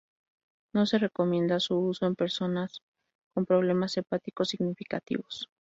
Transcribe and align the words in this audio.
No 0.73 0.87
se 0.87 0.97
recomienda 0.97 1.59
su 1.59 1.77
uso 1.77 2.07
en 2.07 2.15
personas 2.15 2.81
con 3.35 3.45
problemas 3.45 3.95
hepáticos 3.97 4.49
significativos. 4.49 5.47